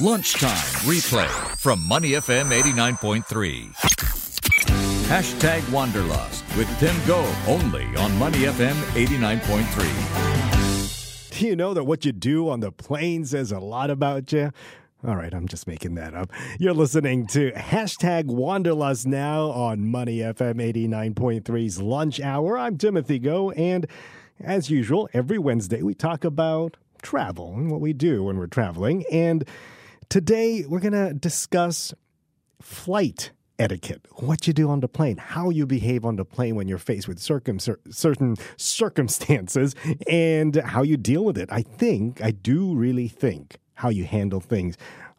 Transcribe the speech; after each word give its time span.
Lunchtime 0.00 0.52
replay 0.86 1.26
from 1.58 1.80
Money 1.88 2.10
FM 2.10 2.56
89.3. 2.56 3.72
Hashtag 5.08 5.68
Wanderlust 5.72 6.44
with 6.56 6.68
Tim 6.78 6.94
Goh 6.98 7.48
only 7.48 7.84
on 7.96 8.16
Money 8.16 8.42
FM 8.42 8.76
89.3. 8.92 11.30
Do 11.36 11.48
you 11.48 11.56
know 11.56 11.74
that 11.74 11.82
what 11.82 12.04
you 12.04 12.12
do 12.12 12.48
on 12.48 12.60
the 12.60 12.70
plane 12.70 13.24
says 13.24 13.50
a 13.50 13.58
lot 13.58 13.90
about 13.90 14.30
you? 14.30 14.52
All 15.04 15.16
right, 15.16 15.34
I'm 15.34 15.48
just 15.48 15.66
making 15.66 15.96
that 15.96 16.14
up. 16.14 16.30
You're 16.60 16.74
listening 16.74 17.26
to 17.28 17.50
hashtag 17.50 18.26
Wanderlust 18.26 19.04
now 19.04 19.50
on 19.50 19.84
Money 19.84 20.18
FM 20.18 20.62
89.3's 20.62 21.82
Lunch 21.82 22.20
Hour. 22.20 22.56
I'm 22.56 22.78
Timothy 22.78 23.18
Goh, 23.18 23.52
and 23.58 23.84
as 24.38 24.70
usual, 24.70 25.08
every 25.12 25.38
Wednesday 25.38 25.82
we 25.82 25.94
talk 25.94 26.22
about 26.22 26.76
travel 27.02 27.54
and 27.56 27.68
what 27.68 27.80
we 27.80 27.92
do 27.92 28.22
when 28.22 28.38
we're 28.38 28.46
traveling. 28.46 29.04
And 29.10 29.44
today 30.08 30.64
we're 30.66 30.80
going 30.80 30.92
to 30.92 31.12
discuss 31.14 31.92
flight 32.60 33.32
etiquette, 33.58 34.06
what 34.12 34.46
you 34.46 34.52
do 34.52 34.70
on 34.70 34.80
the 34.80 34.88
plane, 34.88 35.16
how 35.16 35.50
you 35.50 35.66
behave 35.66 36.04
on 36.04 36.16
the 36.16 36.24
plane 36.24 36.54
when 36.54 36.68
you're 36.68 36.78
faced 36.78 37.08
with 37.08 37.18
circum- 37.18 37.58
certain 37.90 38.36
circumstances, 38.56 39.74
and 40.08 40.56
how 40.56 40.82
you 40.82 40.96
deal 40.96 41.24
with 41.24 41.36
it. 41.36 41.48
I 41.50 41.62
think, 41.62 42.22
I 42.22 42.30
do 42.30 42.74
really 42.74 43.08
think, 43.08 43.58
how 43.74 43.88
you 43.88 44.04
handle 44.04 44.40
things 44.40 44.76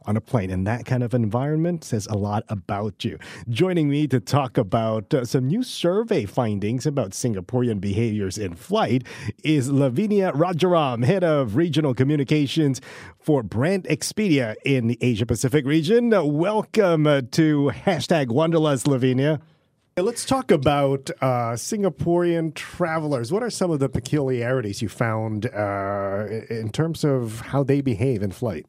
on 0.10 0.18
a 0.18 0.22
plane. 0.22 0.50
And 0.50 0.66
that 0.66 0.86
kind 0.86 1.04
of 1.04 1.14
environment 1.14 1.84
says 1.84 2.08
a 2.08 2.18
lot 2.18 2.44
about 2.50 3.06
you. 3.06 3.20
Joining 3.48 3.90
me 3.90 4.08
to 4.08 4.20
talk 4.20 4.58
about 4.58 5.14
uh, 5.14 5.24
some 5.24 5.46
new 5.46 5.62
survey 5.62 6.26
findings 6.26 6.88
about 6.88 7.12
Singaporean 7.12 7.80
behaviors 7.80 8.38
in 8.38 8.56
flight 8.56 9.04
is 9.44 9.70
Lavinia 9.70 10.32
Rajaram, 10.32 11.06
head 11.06 11.24
of 11.24 11.56
regional 11.56 11.94
communications 11.94 12.82
for 13.20 13.44
Brand 13.44 13.84
Expedia 13.84 14.56
in 14.66 14.88
the 14.88 14.98
Asia 15.00 15.28
Pacific 15.28 15.64
region. 15.66 16.10
Welcome 16.10 17.06
uh, 17.06 17.22
to 17.34 17.72
hashtag 17.86 18.30
Wanderlust, 18.30 18.88
Lavinia. 18.88 19.40
Let's 19.96 20.26
talk 20.26 20.50
about 20.50 21.12
uh, 21.22 21.54
Singaporean 21.54 22.56
travelers. 22.56 23.32
What 23.32 23.44
are 23.44 23.50
some 23.50 23.70
of 23.70 23.80
the 23.80 23.90
peculiarities 23.90 24.82
you 24.82 24.90
found 24.90 25.46
uh, 25.48 26.26
in 26.50 26.72
terms 26.72 27.04
of 27.04 27.42
how 27.42 27.64
they 27.64 27.82
behave 27.82 28.24
in 28.24 28.32
flight? 28.32 28.66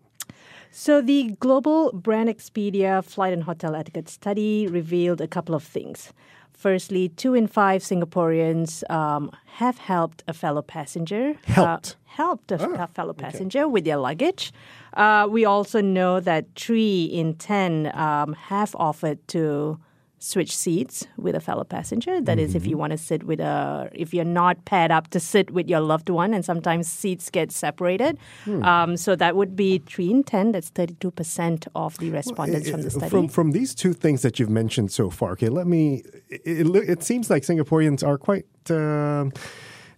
So, 0.73 1.01
the 1.03 1.37
Global 1.41 1.91
Brand 1.93 2.29
Expedia 2.29 3.05
Flight 3.05 3.33
and 3.33 3.43
Hotel 3.43 3.75
Etiquette 3.75 4.09
Study 4.09 4.69
revealed 4.69 5.21
a 5.21 5.27
couple 5.27 5.55
of 5.55 5.65
things. 5.65 6.13
Firstly, 6.53 7.09
two 7.09 7.35
in 7.35 7.47
five 7.47 7.83
Singaporeans 7.83 8.89
um, 8.91 9.33
have 9.47 9.79
helped 9.79 10.23
a 10.29 10.33
fellow 10.33 10.63
passenger. 10.63 11.35
Helped? 11.45 11.97
Uh, 11.97 12.13
helped 12.13 12.53
a 12.53 12.61
oh, 12.61 12.87
fellow 12.89 13.15
passenger 13.15 13.61
okay. 13.61 13.67
with 13.67 13.85
their 13.85 13.97
luggage. 13.97 14.53
Uh, 14.95 15.27
we 15.29 15.45
also 15.45 15.81
know 15.81 16.21
that 16.21 16.45
three 16.55 17.05
in 17.05 17.35
ten 17.35 17.91
um, 17.95 18.35
have 18.35 18.77
offered 18.77 19.27
to 19.29 19.79
switch 20.23 20.55
seats 20.55 21.07
with 21.17 21.35
a 21.35 21.41
fellow 21.41 21.65
passenger. 21.65 22.21
That 22.21 22.37
mm-hmm. 22.37 22.45
is, 22.45 22.55
if 22.55 22.67
you 22.67 22.73
mm-hmm. 22.73 22.81
want 22.81 22.91
to 22.93 22.99
sit 22.99 23.25
with 23.25 23.41
a, 23.41 23.89
if 23.93 24.13
you're 24.15 24.25
not 24.25 24.65
paired 24.67 24.91
up 24.91 25.09
to 25.09 25.19
sit 25.19 25.51
with 25.51 25.69
your 25.69 25.81
loved 25.81 26.11
one, 26.11 26.35
and 26.35 26.45
sometimes 26.45 26.89
seats 26.89 27.31
get 27.31 27.51
separated. 27.51 28.19
Hmm. 28.45 28.63
Um, 28.63 28.97
so 28.97 29.17
that 29.17 29.35
would 29.35 29.57
be 29.57 29.79
three 29.79 30.11
in 30.11 30.23
ten. 30.23 30.53
That's 30.53 30.69
thirty-two 30.69 31.11
percent 31.11 31.67
of 31.75 31.97
the 31.99 32.11
respondents 32.11 32.67
well, 32.67 32.69
it, 32.69 32.73
from 32.73 32.83
the 32.83 32.91
study. 32.91 33.11
From 33.11 33.29
from 33.29 33.53
these 33.53 33.75
two 33.75 33.95
things 33.95 34.23
that 34.23 34.39
you've 34.39 34.51
mentioned 34.51 34.93
so 34.93 35.11
far, 35.11 35.33
okay, 35.33 35.49
let 35.49 35.67
me. 35.67 36.05
It, 36.29 36.67
it 36.77 37.03
seems 37.03 37.31
like 37.31 37.43
Singaporeans 37.43 38.07
are 38.07 38.19
quite 38.19 38.47
uh, 38.71 39.31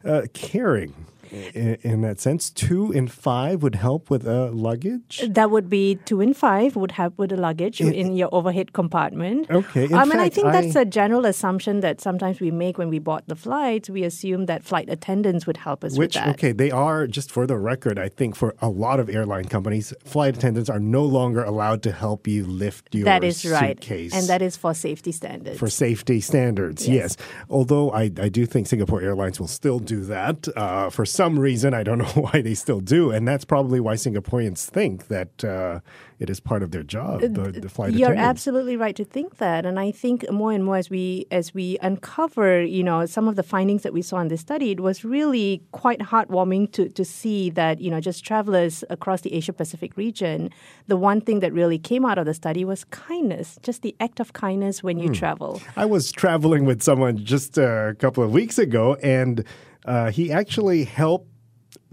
uh, 0.08 0.22
caring 0.32 0.94
in, 1.32 1.78
in, 1.82 2.00
that 2.02 2.20
sense. 2.20 2.50
Two 2.50 2.92
in 2.92 3.08
five 3.08 3.62
would 3.62 3.74
help 3.74 4.10
with 4.10 4.26
a 4.26 4.50
luggage. 4.50 5.22
That 5.28 5.50
would 5.50 5.68
be 5.70 5.96
two 6.04 6.20
in 6.20 6.34
five 6.34 6.76
would 6.76 6.92
help 6.92 7.18
with 7.18 7.30
the 7.30 7.36
luggage 7.36 7.80
in, 7.80 7.92
in 7.92 8.14
your 8.16 8.28
overhead 8.32 8.72
compartment. 8.72 9.50
Okay. 9.50 9.84
In 9.84 9.94
um, 9.94 10.10
fact, 10.10 10.12
and 10.12 10.20
I 10.20 10.28
think 10.28 10.48
I, 10.48 10.60
that's 10.60 10.76
a 10.76 10.84
general 10.84 11.24
assumption 11.24 11.80
that 11.80 12.00
sometimes 12.00 12.40
we 12.40 12.50
make 12.50 12.78
when 12.78 12.88
we 12.88 12.98
bought 12.98 13.26
the 13.28 13.36
flights. 13.36 13.88
We 13.88 14.04
assume 14.04 14.46
that 14.46 14.62
flight 14.62 14.88
attendants 14.90 15.46
would 15.46 15.56
help 15.56 15.84
us 15.84 15.96
which, 15.96 16.16
with 16.16 16.24
that. 16.24 16.28
Okay, 16.34 16.52
they 16.52 16.70
are 16.70 17.06
just 17.06 17.30
for 17.30 17.46
the 17.46 17.56
record. 17.56 17.98
I 17.98 18.08
think 18.08 18.36
for 18.36 18.54
a 18.60 18.68
lot 18.68 19.00
of 19.00 19.08
airline 19.08 19.46
companies, 19.46 19.94
flight 20.04 20.36
attendants 20.36 20.68
are 20.68 20.80
no 20.80 21.04
longer 21.04 21.42
allowed 21.42 21.82
to 21.84 21.92
help 21.92 22.26
you 22.26 22.44
lift 22.44 22.94
your 22.94 23.04
that 23.04 23.24
is 23.24 23.38
suitcase. 23.38 24.12
right, 24.12 24.20
and 24.20 24.28
that 24.28 24.42
is 24.42 24.56
for 24.56 24.74
safety 24.74 25.12
standards. 25.12 25.58
For 25.58 25.70
safety 25.70 26.20
standards, 26.20 26.86
yes. 26.86 27.16
yes. 27.18 27.28
Although 27.48 27.90
I, 27.92 28.10
I 28.20 28.28
do 28.28 28.44
think 28.46 28.66
Singapore 28.66 29.00
Airlines 29.00 29.40
will 29.40 29.48
still 29.48 29.78
do 29.78 30.02
that 30.04 30.48
uh, 30.56 30.90
for 30.90 31.06
some 31.06 31.21
some 31.22 31.38
reason, 31.38 31.72
I 31.72 31.82
don't 31.84 31.98
know 32.06 32.16
why 32.26 32.42
they 32.42 32.54
still 32.54 32.80
do, 32.80 33.10
and 33.10 33.26
that's 33.28 33.44
probably 33.44 33.80
why 33.80 33.94
Singaporeans 33.94 34.64
think 34.64 35.06
that 35.06 35.44
uh, 35.44 35.80
it 36.18 36.28
is 36.28 36.40
part 36.40 36.62
of 36.62 36.70
their 36.72 36.82
job. 36.82 37.20
The, 37.20 37.28
the 37.66 37.68
flight 37.68 37.92
You're 37.92 38.12
attendants. 38.12 38.30
absolutely 38.30 38.76
right 38.76 38.96
to 38.96 39.04
think 39.04 39.36
that, 39.36 39.64
and 39.64 39.78
I 39.78 39.92
think 39.92 40.28
more 40.30 40.52
and 40.52 40.64
more 40.64 40.76
as 40.76 40.90
we 40.90 41.26
as 41.30 41.54
we 41.54 41.78
uncover, 41.80 42.62
you 42.62 42.82
know, 42.82 43.06
some 43.06 43.28
of 43.28 43.36
the 43.36 43.42
findings 43.42 43.82
that 43.82 43.92
we 43.92 44.02
saw 44.02 44.18
in 44.18 44.28
this 44.28 44.40
study, 44.40 44.72
it 44.72 44.80
was 44.80 45.04
really 45.04 45.62
quite 45.70 46.00
heartwarming 46.00 46.72
to 46.72 46.88
to 46.88 47.04
see 47.04 47.50
that 47.50 47.80
you 47.80 47.90
know 47.90 48.00
just 48.00 48.24
travelers 48.24 48.84
across 48.90 49.20
the 49.20 49.32
Asia 49.32 49.52
Pacific 49.52 49.96
region, 49.96 50.50
the 50.88 50.96
one 50.96 51.20
thing 51.20 51.40
that 51.40 51.52
really 51.52 51.78
came 51.78 52.04
out 52.04 52.18
of 52.18 52.26
the 52.26 52.34
study 52.34 52.64
was 52.64 52.84
kindness, 52.84 53.58
just 53.62 53.82
the 53.82 53.94
act 54.00 54.18
of 54.18 54.32
kindness 54.32 54.82
when 54.82 54.98
you 54.98 55.08
hmm. 55.08 55.14
travel. 55.22 55.60
I 55.76 55.86
was 55.86 56.10
traveling 56.10 56.64
with 56.64 56.82
someone 56.82 57.24
just 57.24 57.58
a 57.58 57.94
couple 57.98 58.24
of 58.24 58.32
weeks 58.32 58.58
ago, 58.58 58.96
and 59.02 59.44
uh, 59.84 60.10
he 60.10 60.32
actually 60.32 60.84
helped 60.84 61.28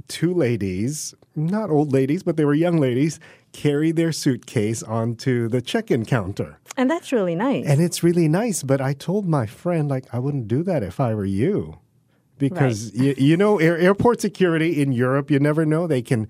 two 0.08 0.34
ladies, 0.34 1.14
not 1.36 1.70
old 1.70 1.94
ladies, 1.94 2.24
but 2.24 2.38
they 2.38 2.46
were 2.46 2.54
young 2.54 2.78
ladies, 2.78 3.20
carry 3.52 3.92
their 3.92 4.12
suitcase 4.12 4.84
onto 4.84 5.48
the 5.48 5.62
check-in 5.62 6.06
counter. 6.06 6.60
And 6.78 6.90
that's 6.90 7.12
really 7.12 7.36
nice. 7.36 7.66
And 7.66 7.82
it's 7.82 8.04
really 8.04 8.28
nice, 8.28 8.64
but 8.64 8.82
I 8.82 8.94
told 8.94 9.28
my 9.28 9.46
friend 9.46 9.90
like 9.90 10.06
I 10.14 10.20
wouldn't 10.20 10.48
do 10.48 10.64
that 10.64 10.84
if 10.84 11.00
I 11.00 11.14
were 11.14 11.26
you. 11.26 11.80
Because 12.38 12.94
right. 12.94 13.18
you, 13.18 13.32
you 13.32 13.38
know 13.38 13.60
air, 13.60 13.78
airport 13.78 14.22
security 14.22 14.82
in 14.82 14.94
Europe, 14.94 15.30
you 15.30 15.40
never 15.40 15.66
know 15.66 15.88
they 15.88 16.02
can 16.02 16.30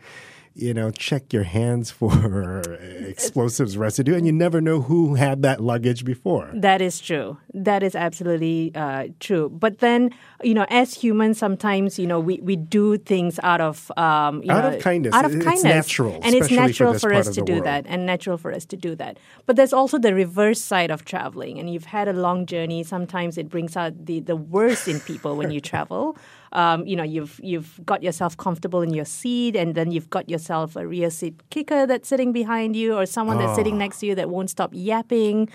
you 0.61 0.73
know, 0.73 0.91
check 0.91 1.31
your 1.33 1.43
hands 1.43 1.91
for 1.99 2.61
explosives 3.07 3.77
residue, 3.77 4.15
and 4.15 4.25
you 4.25 4.31
never 4.31 4.61
know 4.61 4.81
who 4.81 5.15
had 5.15 5.41
that 5.43 5.61
luggage 5.61 6.05
before. 6.05 6.49
That 6.53 6.81
is 6.81 6.99
true. 6.99 7.37
That 7.53 7.83
is 7.83 7.95
absolutely 7.95 8.71
uh, 8.75 9.07
true. 9.19 9.49
But 9.49 9.79
then, 9.79 10.11
you 10.43 10.53
know, 10.53 10.65
as 10.69 10.93
humans, 10.93 11.37
sometimes, 11.37 11.97
you 11.97 12.07
know, 12.07 12.19
we, 12.19 12.39
we 12.41 12.55
do 12.55 12.97
things 12.97 13.39
out 13.43 13.61
of 13.61 13.91
um, 13.97 14.43
out 14.49 14.63
know, 14.63 14.77
of 14.77 14.81
kindness. 14.81 15.13
Out 15.13 15.25
of 15.25 15.35
it's 15.35 15.43
kindness, 15.43 15.63
natural, 15.63 16.19
and 16.23 16.35
it's 16.35 16.51
natural 16.51 16.93
for, 16.93 16.99
for 16.99 17.13
us 17.13 17.29
to 17.29 17.41
do 17.41 17.53
world. 17.53 17.65
that, 17.65 17.85
and 17.87 18.05
natural 18.05 18.37
for 18.37 18.51
us 18.53 18.65
to 18.65 18.77
do 18.77 18.95
that. 18.95 19.17
But 19.45 19.55
there's 19.55 19.73
also 19.73 19.97
the 19.97 20.13
reverse 20.13 20.61
side 20.61 20.91
of 20.91 21.05
traveling, 21.05 21.59
and 21.59 21.71
you've 21.71 21.85
had 21.85 22.07
a 22.07 22.13
long 22.13 22.45
journey. 22.45 22.83
Sometimes 22.83 23.37
it 23.37 23.49
brings 23.49 23.75
out 23.75 24.05
the 24.05 24.19
the 24.19 24.35
worst 24.35 24.87
in 24.87 24.99
people 24.99 25.35
when 25.35 25.51
you 25.51 25.61
travel 25.71 26.17
um, 26.53 26.85
you 26.85 26.95
know 26.95 27.03
you've 27.03 27.39
you've 27.43 27.79
got 27.85 28.03
yourself 28.03 28.37
comfortable 28.37 28.81
in 28.81 28.93
your 28.93 29.05
seat, 29.05 29.55
and 29.55 29.75
then 29.75 29.91
you've 29.91 30.09
got 30.09 30.29
yourself 30.29 30.75
a 30.75 30.87
rear 30.87 31.09
seat 31.09 31.41
kicker 31.49 31.85
that's 31.85 32.07
sitting 32.07 32.31
behind 32.31 32.75
you, 32.75 32.95
or 32.95 33.05
someone 33.05 33.37
oh. 33.37 33.41
that's 33.41 33.55
sitting 33.55 33.75
ah. 33.75 33.79
next 33.79 33.99
to 33.99 34.05
you 34.05 34.15
that 34.15 34.29
won't 34.29 34.49
stop 34.49 34.71
yapping. 34.73 35.49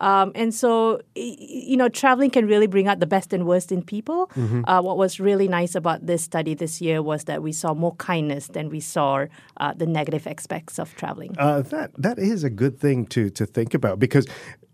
Um, 0.00 0.32
and 0.34 0.54
so, 0.54 1.00
you 1.14 1.76
know, 1.76 1.88
traveling 1.88 2.30
can 2.30 2.46
really 2.46 2.66
bring 2.66 2.88
out 2.88 3.00
the 3.00 3.06
best 3.06 3.32
and 3.32 3.46
worst 3.46 3.70
in 3.70 3.82
people. 3.82 4.28
Mm-hmm. 4.28 4.62
Uh, 4.66 4.80
what 4.80 4.96
was 4.96 5.20
really 5.20 5.46
nice 5.46 5.74
about 5.74 6.06
this 6.06 6.22
study 6.22 6.54
this 6.54 6.80
year 6.80 7.02
was 7.02 7.24
that 7.24 7.42
we 7.42 7.52
saw 7.52 7.74
more 7.74 7.94
kindness 7.96 8.48
than 8.48 8.70
we 8.70 8.80
saw 8.80 9.26
uh, 9.58 9.74
the 9.74 9.86
negative 9.86 10.26
aspects 10.26 10.78
of 10.78 10.94
traveling. 10.96 11.36
Uh, 11.38 11.60
that 11.62 11.90
that 11.98 12.18
is 12.18 12.44
a 12.44 12.50
good 12.50 12.78
thing 12.78 13.06
to 13.06 13.28
to 13.30 13.44
think 13.44 13.74
about 13.74 13.98
because, 13.98 14.26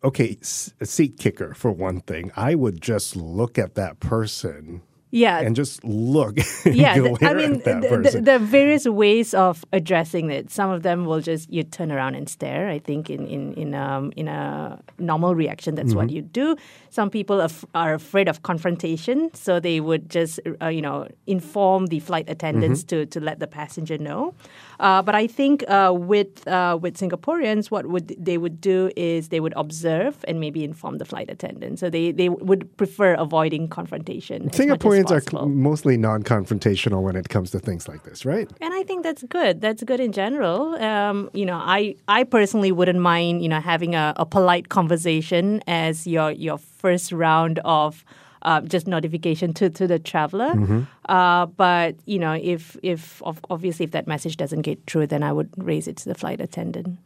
okay, 0.05 0.39
a 0.81 0.87
seat 0.87 1.19
kicker 1.19 1.55
for 1.55 1.73
one 1.73 2.01
thing. 2.03 2.31
I 2.37 2.55
would 2.55 2.81
just 2.81 3.17
look 3.17 3.59
at 3.59 3.75
that 3.75 3.99
person 3.99 4.83
yeah. 5.11 5.39
And 5.41 5.55
just 5.55 5.85
look 5.85 6.37
yeah 6.65 6.99
the, 6.99 7.17
i 7.23 7.35
mean 7.35 7.61
the, 7.61 8.21
the, 8.23 8.39
various 8.39 8.87
ways 8.87 9.35
of 9.35 9.65
addressing 9.73 10.31
it. 10.31 10.51
Some 10.51 10.71
of 10.71 10.83
them 10.83 11.07
will 11.07 11.21
just 11.21 11.51
you 11.51 11.63
turn 11.63 11.93
around 11.93 12.17
and 12.17 12.29
stare 12.29 12.69
i 12.69 12.79
think 12.79 13.09
in 13.09 13.27
in 13.27 13.55
in 13.55 13.75
um 13.75 14.13
in 14.17 14.29
a 14.29 14.81
normal 14.99 15.35
reaction 15.35 15.75
that's 15.75 15.91
mm-hmm. 15.91 15.99
what 15.99 16.11
you 16.11 16.23
do. 16.23 16.57
Some 16.91 17.11
people 17.11 17.41
are, 17.41 17.51
are, 17.75 17.95
afraid 17.95 18.29
of 18.29 18.43
confrontation 18.43 19.31
so 19.35 19.61
they 19.61 19.81
would 19.81 20.11
just 20.11 20.41
uh, 20.61 20.69
you 20.69 20.83
know 20.83 21.07
inform 21.27 21.87
the 21.87 22.01
flight 22.01 22.29
attendants 22.29 22.81
mm-hmm. 22.83 23.05
to 23.05 23.07
to 23.07 23.21
let 23.21 23.39
the 23.39 23.47
passenger 23.47 23.99
know. 23.99 24.35
Uh, 24.79 25.01
but 25.01 25.15
i 25.15 25.27
think 25.27 25.65
uh, 25.69 25.93
with 25.95 26.47
uh, 26.49 26.77
with 26.81 26.99
singaporeans 26.99 27.71
what 27.71 27.87
would 27.87 28.15
they 28.19 28.37
would 28.37 28.61
do 28.61 28.91
is 28.97 29.29
they 29.29 29.41
would 29.41 29.55
observe 29.57 30.23
and 30.29 30.39
maybe 30.39 30.65
inform 30.65 30.99
the 30.99 31.05
flight 31.05 31.31
attendant 31.31 31.79
so 31.79 31.89
they 31.89 32.13
they 32.13 32.29
would 32.29 32.69
prefer 32.77 33.15
avoiding 33.15 33.69
confrontation 33.69 34.51
Are 35.13 35.47
mostly 35.47 35.97
non-confrontational 35.97 37.03
when 37.03 37.17
it 37.17 37.29
comes 37.29 37.51
to 37.51 37.59
things 37.59 37.89
like 37.89 38.05
this, 38.05 38.25
right? 38.25 38.51
And 38.61 38.75
I 38.75 38.83
think 38.83 39.03
that's 39.03 39.23
good. 39.25 39.61
That's 39.61 39.83
good 39.83 40.01
in 40.01 40.13
general. 40.13 40.75
Um, 40.83 41.31
you 41.33 41.47
know, 41.47 41.57
I 41.57 41.97
I 42.09 42.25
personally 42.25 42.73
wouldn't 42.73 43.01
mind 43.01 43.43
you 43.43 43.49
know 43.49 43.61
having 43.61 43.95
a, 43.95 44.15
a 44.17 44.27
polite 44.27 44.69
conversation 44.69 45.63
as 45.67 46.07
your 46.07 46.31
your 46.31 46.59
first 46.59 47.13
round 47.13 47.61
of 47.65 48.05
uh, 48.47 48.61
just 48.61 48.87
notification 48.87 49.53
to, 49.55 49.69
to 49.69 49.87
the 49.87 49.99
traveler. 49.99 50.51
Mm-hmm. 50.51 50.83
Uh, 51.09 51.47
but 51.47 51.97
you 52.07 52.19
know, 52.19 52.33
if 52.33 52.77
if 52.83 53.21
obviously 53.51 53.85
if 53.85 53.91
that 53.91 54.07
message 54.07 54.37
doesn't 54.37 54.63
get 54.63 54.79
through, 54.87 55.09
then 55.09 55.23
I 55.23 55.33
would 55.33 55.51
raise 55.57 55.89
it 55.89 55.97
to 55.99 56.09
the 56.09 56.15
flight 56.15 56.41
attendant. 56.41 56.99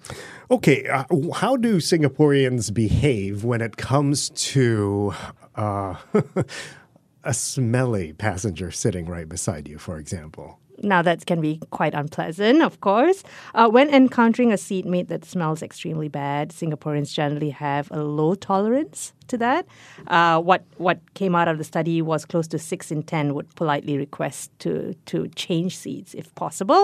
Okay, 0.51 0.87
uh, 0.87 1.05
how 1.35 1.57
do 1.57 1.79
Singaporeans 1.79 2.73
behave 2.73 3.43
when 3.43 3.61
it 3.61 3.77
comes 3.77 4.31
to 4.53 5.15
uh, 5.57 5.97
a 7.25 7.35
smelly 7.35 8.13
passenger 8.13 8.71
sitting 8.71 9.07
right 9.07 9.29
beside 9.29 9.69
you, 9.69 9.79
for 9.79 9.99
example? 9.99 10.59
Now, 10.83 11.03
that 11.03 11.27
can 11.27 11.41
be 11.41 11.61
quite 11.71 11.93
unpleasant, 11.93 12.63
of 12.63 12.81
course. 12.81 13.23
Uh, 13.55 13.69
when 13.69 13.91
encountering 13.91 14.51
a 14.51 14.57
seatmate 14.57 15.09
that 15.09 15.25
smells 15.25 15.63
extremely 15.63 16.09
bad, 16.09 16.51
Singaporeans 16.51 17.13
generally 17.13 17.51
have 17.51 17.91
a 17.91 18.03
low 18.03 18.35
tolerance 18.35 19.13
to 19.31 19.39
that. 19.39 19.67
Uh, 20.07 20.41
what 20.41 20.63
what 20.77 20.99
came 21.15 21.35
out 21.35 21.49
of 21.49 21.57
the 21.59 21.65
study 21.65 22.03
was 22.03 22.25
close 22.25 22.47
to 22.49 22.59
six 22.59 22.91
in 22.91 23.03
ten 23.03 23.35
would 23.35 23.49
politely 23.57 23.97
request 23.97 24.51
to 24.65 24.95
to 25.07 25.29
change 25.35 25.77
seats 25.77 26.15
if 26.15 26.35
possible, 26.35 26.83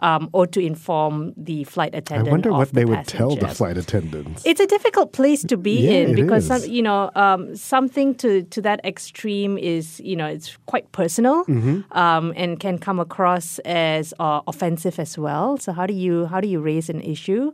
um, 0.00 0.28
or 0.32 0.46
to 0.46 0.60
inform 0.60 1.32
the 1.36 1.64
flight 1.64 1.94
attendant. 1.94 2.28
I 2.28 2.30
wonder 2.32 2.50
what 2.52 2.68
the 2.68 2.74
they 2.74 2.84
would 2.84 3.06
tell 3.06 3.36
the 3.36 3.48
flight 3.48 3.76
attendants. 3.78 4.42
It's 4.44 4.60
a 4.60 4.66
difficult 4.66 5.12
place 5.12 5.42
to 5.44 5.56
be 5.56 5.76
Yeah, 5.86 5.92
in 6.00 6.14
because 6.14 6.46
some, 6.46 6.62
you 6.76 6.82
know 6.82 7.10
um, 7.14 7.54
something 7.56 8.14
to 8.22 8.42
to 8.54 8.60
that 8.62 8.80
extreme 8.84 9.58
is 9.58 10.00
you 10.00 10.16
know 10.16 10.26
it's 10.26 10.56
quite 10.66 10.90
personal 10.92 11.44
Mm-hmm. 11.48 11.92
um, 11.98 12.32
and 12.36 12.58
can 12.60 12.78
come 12.78 12.98
across 13.00 13.58
as 13.64 14.14
uh, 14.18 14.40
offensive 14.46 14.98
as 14.98 15.18
well. 15.18 15.56
So 15.58 15.72
how 15.72 15.86
do 15.86 15.94
you 15.94 16.26
how 16.26 16.40
do 16.40 16.48
you 16.48 16.60
raise 16.60 16.88
an 16.88 17.00
issue? 17.00 17.52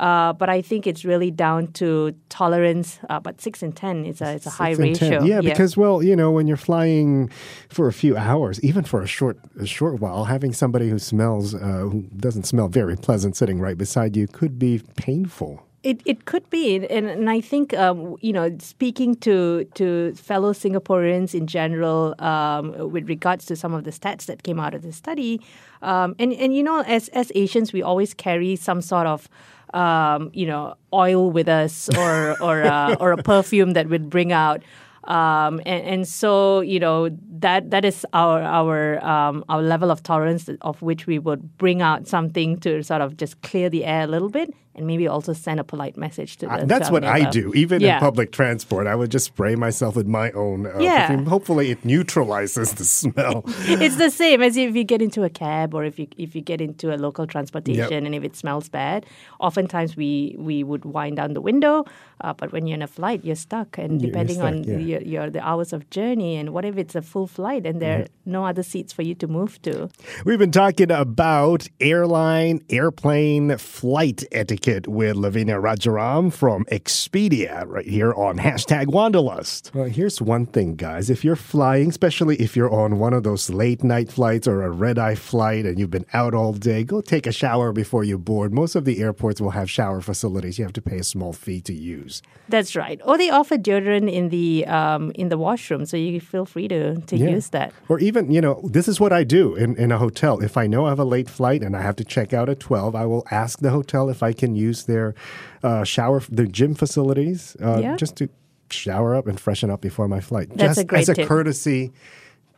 Uh, 0.00 0.32
but 0.32 0.48
I 0.48 0.62
think 0.62 0.86
it's 0.86 1.04
really 1.04 1.30
down 1.30 1.68
to 1.72 2.14
tolerance. 2.30 2.98
Uh, 3.10 3.20
but 3.20 3.40
six 3.40 3.62
and 3.62 3.76
ten 3.76 4.06
is 4.06 4.22
a 4.22 4.34
it's 4.36 4.46
a 4.46 4.50
high 4.50 4.72
Six 4.72 4.98
ten. 4.98 5.12
ratio. 5.12 5.24
Yeah, 5.24 5.42
because 5.42 5.76
well, 5.76 6.02
you 6.02 6.16
know, 6.16 6.30
when 6.30 6.46
you're 6.46 6.56
flying 6.56 7.28
for 7.68 7.86
a 7.86 7.92
few 7.92 8.16
hours, 8.16 8.58
even 8.64 8.82
for 8.82 9.02
a 9.02 9.06
short 9.06 9.38
a 9.60 9.66
short 9.66 10.00
while, 10.00 10.24
having 10.24 10.54
somebody 10.54 10.88
who 10.88 10.98
smells 10.98 11.54
uh, 11.54 11.58
who 11.90 12.02
doesn't 12.16 12.44
smell 12.44 12.68
very 12.68 12.96
pleasant 12.96 13.36
sitting 13.36 13.60
right 13.60 13.76
beside 13.76 14.16
you 14.16 14.26
could 14.26 14.58
be 14.58 14.80
painful. 14.96 15.66
It 15.82 16.02
it 16.04 16.26
could 16.26 16.48
be, 16.50 16.76
and, 16.76 17.08
and 17.08 17.30
I 17.30 17.40
think 17.40 17.72
um, 17.74 18.16
you 18.20 18.32
know, 18.32 18.56
speaking 18.58 19.16
to 19.16 19.64
to 19.74 20.14
fellow 20.14 20.52
Singaporeans 20.52 21.34
in 21.34 21.46
general, 21.46 22.14
um, 22.18 22.90
with 22.90 23.08
regards 23.08 23.46
to 23.46 23.56
some 23.56 23.72
of 23.74 23.84
the 23.84 23.90
stats 23.90 24.26
that 24.26 24.42
came 24.42 24.60
out 24.60 24.74
of 24.74 24.82
the 24.82 24.92
study, 24.92 25.40
um, 25.82 26.14
and 26.18 26.32
and 26.34 26.54
you 26.54 26.62
know, 26.62 26.82
as 26.86 27.08
as 27.08 27.32
Asians, 27.34 27.72
we 27.72 27.82
always 27.82 28.12
carry 28.14 28.56
some 28.56 28.82
sort 28.82 29.06
of 29.06 29.28
um, 29.74 30.30
you 30.32 30.46
know 30.46 30.74
oil 30.92 31.30
with 31.30 31.48
us 31.48 31.88
or 31.96 32.36
or 32.42 32.62
uh, 32.64 32.96
or 33.00 33.12
a 33.12 33.22
perfume 33.22 33.72
that 33.72 33.88
would 33.88 34.10
bring 34.10 34.32
out. 34.32 34.62
Um, 35.04 35.60
and, 35.64 35.82
and 35.86 36.08
so 36.08 36.60
you 36.60 36.78
know 36.78 37.08
that 37.38 37.70
that 37.70 37.84
is 37.84 38.04
our 38.12 38.42
our 38.42 39.04
um, 39.04 39.44
our 39.48 39.62
level 39.62 39.90
of 39.90 40.02
tolerance 40.02 40.48
of 40.60 40.82
which 40.82 41.06
we 41.06 41.18
would 41.18 41.56
bring 41.56 41.80
out 41.80 42.06
something 42.06 42.58
to 42.60 42.82
sort 42.82 43.00
of 43.00 43.16
just 43.16 43.40
clear 43.42 43.70
the 43.70 43.84
air 43.84 44.02
a 44.04 44.06
little 44.06 44.28
bit 44.28 44.52
and 44.76 44.86
maybe 44.86 45.08
also 45.08 45.32
send 45.32 45.58
a 45.58 45.64
polite 45.64 45.96
message 45.96 46.36
to 46.36 46.46
the. 46.46 46.52
Uh, 46.52 46.64
That's 46.64 46.90
what 46.90 47.02
I 47.04 47.28
do, 47.28 47.52
even 47.54 47.80
Yeah. 47.80 47.94
in 47.96 48.00
public 48.00 48.30
transport. 48.30 48.86
I 48.86 48.94
would 48.94 49.10
just 49.10 49.26
spray 49.26 49.56
myself 49.56 49.96
with 49.96 50.06
my 50.06 50.30
own 50.32 50.66
uh, 50.66 50.78
Yeah. 50.78 51.08
perfume. 51.08 51.26
Hopefully, 51.26 51.70
it 51.70 51.84
neutralizes 51.84 52.72
the 52.74 52.84
smell. 52.84 53.42
it's 53.84 53.96
the 53.96 54.10
same 54.10 54.42
as 54.42 54.56
if 54.56 54.76
you 54.76 54.84
get 54.84 55.02
into 55.02 55.24
a 55.24 55.30
cab 55.30 55.74
or 55.74 55.84
if 55.84 55.98
you 55.98 56.06
if 56.18 56.34
you 56.36 56.40
get 56.42 56.60
into 56.60 56.94
a 56.94 56.96
local 56.96 57.26
transportation 57.26 58.06
and 58.06 58.14
if 58.14 58.22
it 58.22 58.36
smells 58.36 58.68
bad. 58.68 59.06
Oftentimes 59.40 59.96
we 59.96 60.36
we 60.38 60.62
would 60.62 60.84
wind 60.84 61.16
down 61.16 61.32
the 61.34 61.40
window, 61.40 61.84
uh, 62.20 62.32
but 62.32 62.52
when 62.52 62.66
you're 62.66 62.76
in 62.76 62.82
a 62.82 62.86
flight, 62.86 63.24
you're 63.24 63.34
stuck, 63.48 63.76
and 63.78 64.00
You're 64.00 64.10
depending 64.12 64.36
stuck, 64.36 64.46
on 64.54 64.64
yeah. 64.64 64.76
Your, 64.90 65.02
your 65.02 65.30
the 65.30 65.40
hours 65.50 65.72
of 65.72 65.88
journey 65.90 66.36
and 66.36 66.50
what 66.54 66.64
if 66.64 66.76
it's 66.76 66.94
a 66.94 67.02
full 67.02 67.26
flight 67.26 67.66
and 67.66 67.80
there 67.80 67.96
are 67.96 68.00
Mm-hmm. 68.00 68.30
no 68.36 68.44
other 68.46 68.62
seats 68.62 68.92
for 68.92 69.02
you 69.02 69.14
to 69.16 69.26
move 69.26 69.60
to. 69.62 69.88
We've 70.24 70.38
been 70.38 70.52
talking 70.64 70.90
about 70.90 71.66
airline, 71.80 72.60
airplane, 72.70 73.56
flight 73.58 74.24
etiquette 74.32 74.86
with 74.88 75.16
Lavinia 75.16 75.56
Rajaram 75.56 76.32
from 76.32 76.64
Expedia 76.66 77.64
right 77.66 77.86
here 77.86 78.12
on 78.14 78.38
hashtag 78.38 78.86
Wanderlust. 78.88 79.70
Well, 79.74 79.86
here's 79.86 80.20
one 80.22 80.46
thing, 80.46 80.76
guys. 80.76 81.10
If 81.10 81.24
you're 81.24 81.36
flying, 81.36 81.88
especially 81.90 82.36
if 82.36 82.56
you're 82.56 82.72
on 82.72 82.98
one 82.98 83.12
of 83.12 83.22
those 83.24 83.50
late 83.50 83.82
night 83.82 84.10
flights 84.12 84.46
or 84.46 84.62
a 84.62 84.70
red 84.70 84.98
eye 84.98 85.14
flight 85.16 85.64
and 85.66 85.78
you've 85.78 85.90
been 85.90 86.06
out 86.12 86.32
all 86.34 86.52
day, 86.52 86.84
go 86.84 87.00
take 87.00 87.26
a 87.26 87.32
shower 87.32 87.72
before 87.72 88.04
you 88.04 88.16
board. 88.18 88.52
Most 88.52 88.74
of 88.76 88.84
the 88.84 89.00
airports 89.00 89.40
will 89.40 89.50
have 89.50 89.68
shower 89.70 90.00
facilities. 90.00 90.58
You 90.58 90.64
have 90.64 90.72
to 90.74 90.82
pay 90.82 90.98
a 90.98 91.04
small 91.04 91.32
fee 91.32 91.60
to 91.62 91.74
use. 91.74 92.22
That's 92.48 92.76
right. 92.76 93.00
Or 93.04 93.18
they 93.18 93.30
offer 93.30 93.56
deodorant 93.56 94.10
in 94.10 94.28
the 94.30 94.66
um, 94.80 95.12
in 95.14 95.28
the 95.28 95.36
washroom, 95.36 95.84
so 95.86 95.96
you 95.96 96.20
feel 96.20 96.44
free 96.46 96.68
to 96.68 96.80
to 97.10 97.16
Yeah. 97.16 97.36
use 97.36 97.48
that. 97.50 97.72
Or 97.88 97.98
even, 98.00 98.30
you 98.34 98.40
know, 98.40 98.54
this 98.76 98.86
is 98.88 98.96
what 99.00 99.12
I 99.12 99.24
do 99.24 99.54
in, 99.62 99.76
in 99.76 99.92
a 99.92 99.98
hotel. 99.98 100.34
If 100.48 100.56
I 100.56 100.66
know 100.66 100.86
I 100.86 100.88
have 100.90 100.98
a 101.00 101.10
late 101.16 101.28
flight 101.30 101.62
and 101.62 101.74
I 101.76 101.82
have 101.82 101.96
to 101.96 102.04
check 102.04 102.32
out 102.32 102.48
at 102.48 102.58
12, 102.60 102.94
I 102.94 103.06
will 103.06 103.24
ask 103.30 103.58
the 103.60 103.70
hotel 103.70 104.08
if 104.10 104.22
I 104.22 104.32
can 104.32 104.54
use 104.68 104.84
their 104.84 105.14
uh, 105.62 105.84
shower, 105.84 106.20
their 106.38 106.46
gym 106.58 106.74
facilities, 106.74 107.56
uh, 107.62 107.80
Yeah. 107.82 107.96
just 107.96 108.16
to 108.16 108.28
shower 108.70 109.14
up 109.18 109.26
and 109.26 109.38
freshen 109.40 109.70
up 109.70 109.80
before 109.80 110.08
my 110.08 110.20
flight. 110.20 110.48
That's 110.50 110.60
just 110.76 110.80
a 110.80 110.84
great 110.84 111.00
as 111.02 111.08
a 111.08 111.14
tip. 111.14 111.28
courtesy 111.28 111.90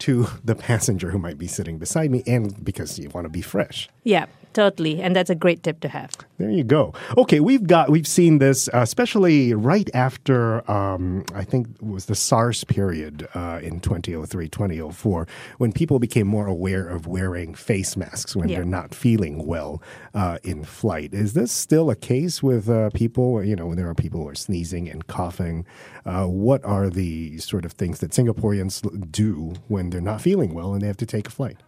to 0.00 0.26
the 0.44 0.54
passenger 0.54 1.10
who 1.10 1.18
might 1.18 1.38
be 1.38 1.46
sitting 1.46 1.78
beside 1.78 2.10
me 2.10 2.22
and 2.26 2.62
because 2.64 2.98
you 2.98 3.08
want 3.14 3.24
to 3.24 3.30
be 3.30 3.42
fresh. 3.42 3.88
Yeah, 4.04 4.26
totally, 4.54 5.00
and 5.02 5.14
that's 5.16 5.30
a 5.30 5.34
great 5.34 5.62
tip 5.62 5.80
to 5.80 5.88
have. 5.88 6.10
There 6.38 6.50
you 6.50 6.64
go. 6.64 6.92
Okay, 7.16 7.40
we've 7.40 7.66
got 7.66 7.90
we've 7.90 8.06
seen 8.06 8.38
this, 8.38 8.68
uh, 8.68 8.78
especially 8.78 9.54
right 9.54 9.88
after 9.94 10.68
um, 10.70 11.24
I 11.34 11.44
think 11.44 11.68
it 11.76 11.82
was 11.82 12.06
the 12.06 12.14
SARS 12.14 12.64
period 12.64 13.28
uh, 13.34 13.60
in 13.62 13.80
2003, 13.80 14.48
2004, 14.48 15.26
when 15.58 15.72
people 15.72 15.98
became 15.98 16.26
more 16.26 16.46
aware 16.46 16.88
of 16.88 17.06
wearing 17.06 17.54
face 17.54 17.96
masks 17.96 18.34
when 18.36 18.48
Yeah. 18.48 18.56
they're 18.56 18.64
not 18.64 18.94
feeling 18.94 19.46
well 19.46 19.82
uh, 20.14 20.38
in 20.42 20.64
flight. 20.64 21.14
Is 21.14 21.32
this 21.34 21.52
still 21.52 21.90
a 21.90 21.96
case 21.96 22.42
with 22.42 22.68
uh, 22.68 22.90
people? 22.90 23.42
You 23.44 23.56
know, 23.56 23.66
when 23.66 23.76
there 23.76 23.88
are 23.88 23.94
people 23.94 24.20
who 24.22 24.28
are 24.28 24.34
sneezing 24.34 24.88
and 24.88 25.06
coughing. 25.06 25.64
Uh, 26.04 26.26
what 26.26 26.64
are 26.64 26.90
the 26.90 27.38
sort 27.38 27.64
of 27.64 27.72
things 27.72 28.00
that 28.00 28.10
Singaporeans 28.10 28.82
do 29.12 29.52
when 29.68 29.90
they're 29.90 30.00
not 30.00 30.20
feeling 30.20 30.52
well 30.52 30.72
and 30.72 30.82
they 30.82 30.86
have 30.88 30.96
to 30.96 31.06
take 31.06 31.28
a 31.28 31.30
flight? 31.30 31.58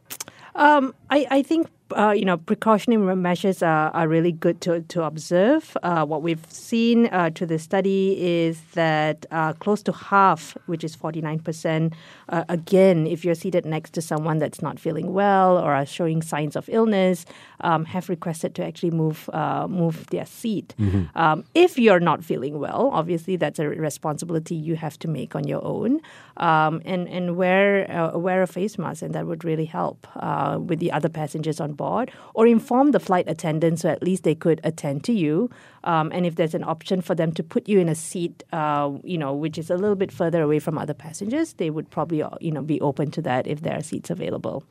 Um, 0.57 0.95
I, 1.11 1.27
I 1.31 1.43
think 1.43 1.69
uh, 1.93 2.11
you 2.11 2.25
know 2.25 2.37
precautionary 2.37 3.17
measures 3.17 3.63
are, 3.63 3.91
are 3.91 4.09
really 4.09 4.33
good 4.33 4.61
to, 4.63 4.81
to 4.83 5.03
observe. 5.03 5.77
Uh, 5.83 6.05
what 6.05 6.23
we've 6.23 6.45
seen 6.49 7.07
uh, 7.07 7.31
to 7.31 7.47
the 7.47 7.59
study 7.59 8.17
is 8.21 8.61
that 8.75 9.27
uh, 9.31 9.53
close 9.55 9.83
to 9.83 9.93
half, 9.93 10.57
which 10.67 10.83
is 10.83 10.97
49%, 10.97 11.93
uh, 12.31 12.45
again, 12.49 13.07
if 13.07 13.25
you're 13.25 13.35
seated 13.35 13.65
next 13.67 13.91
to 13.95 14.03
someone 14.03 14.39
that's 14.39 14.63
not 14.63 14.79
feeling 14.79 15.13
well 15.13 15.59
or 15.59 15.75
are 15.75 15.87
showing 15.87 16.23
signs 16.23 16.57
of 16.57 16.69
illness, 16.69 17.27
um, 17.61 17.85
have 17.85 18.09
requested 18.09 18.55
to 18.55 18.65
actually 18.65 18.91
move 18.91 19.29
uh, 19.33 19.67
move 19.69 20.07
their 20.07 20.27
seat. 20.27 20.75
Um, 21.15 21.45
if 21.55 21.79
you're 21.79 22.01
not 22.01 22.25
feeling 22.25 22.59
well, 22.59 22.91
obviously 22.93 23.37
that's 23.37 23.59
a 23.59 23.69
responsibility 23.69 24.55
you 24.55 24.77
have 24.77 24.99
to 25.01 25.09
make 25.09 25.37
on 25.37 25.47
your 25.47 25.65
own, 25.65 26.01
um, 26.39 26.81
and 26.85 27.09
and 27.09 27.37
wear 27.37 27.91
uh, 27.91 28.19
wear 28.19 28.43
a 28.43 28.47
face 28.47 28.79
mask, 28.79 29.03
and 29.03 29.15
that 29.15 29.27
would 29.27 29.45
really 29.45 29.65
help 29.67 30.07
uh, 30.17 30.59
with 30.61 30.79
the 30.79 30.91
other 30.93 31.09
passengers 31.09 31.61
on 31.61 31.74
board, 31.75 32.11
or 32.35 32.47
inform 32.47 32.93
the 32.93 33.01
flight 33.01 33.27
attendant 33.29 33.81
so 33.81 33.89
at 33.89 34.03
least 34.03 34.25
they 34.25 34.35
could 34.35 34.61
attend 34.65 35.05
to 35.05 35.13
you. 35.13 35.51
Um, 35.85 36.11
and 36.13 36.25
if 36.25 36.37
there's 36.37 36.55
an 36.55 36.65
option 36.65 37.03
for 37.03 37.15
them 37.15 37.33
to 37.33 37.43
put 37.43 37.69
you 37.69 37.79
in 37.79 37.89
a 37.89 37.95
seat, 37.95 38.43
uh, 38.53 38.91
you 39.03 39.19
know, 39.19 39.35
which 39.35 39.59
is 39.59 39.71
a 39.71 39.77
little 39.77 39.97
bit 39.97 40.11
further 40.11 40.43
away 40.43 40.59
from 40.59 40.79
other 40.79 40.95
passengers, 40.95 41.55
they 41.55 41.71
would 41.71 41.91
probably 41.91 42.23
uh, 42.23 42.31
you 42.41 42.51
know 42.51 42.63
be 42.63 42.81
open 42.81 43.11
to 43.13 43.23
that 43.23 43.47
if 43.47 43.61
there 43.61 43.77
are 43.77 43.83
seats 43.83 44.11
available. 44.11 44.65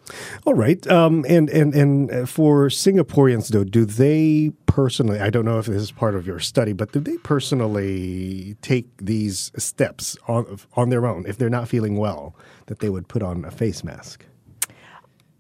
All 0.46 0.56
right. 0.56 0.86
Um, 0.88 1.26
and 1.30 1.50
and 1.50 1.74
and 1.76 2.12
uh, 2.12 2.26
for 2.26 2.68
Singaporeans 2.70 3.50
though, 3.50 3.64
do 3.64 3.86
they 3.86 4.52
personally? 4.66 5.20
I 5.20 5.30
don't 5.30 5.46
know 5.46 5.60
if 5.60 5.68
this 5.68 5.82
is 5.82 5.92
part 5.92 6.16
of 6.16 6.26
your 6.26 6.40
study, 6.40 6.74
but 6.74 6.92
do 6.92 7.00
they 7.00 7.18
personally 7.18 8.56
take 8.62 8.88
these 8.98 9.52
steps 9.58 10.18
on 10.28 10.58
on 10.76 10.90
their 10.90 11.06
own 11.06 11.26
if 11.28 11.38
they're 11.38 11.50
not 11.50 11.68
feeling 11.68 11.98
well 11.98 12.36
that 12.66 12.80
they 12.80 12.90
would 12.90 13.08
put 13.08 13.22
on 13.22 13.46
a 13.46 13.52
face 13.52 13.84
mask? 13.84 14.26